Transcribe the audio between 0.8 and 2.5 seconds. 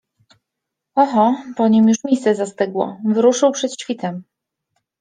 Oho, po nim już miejsce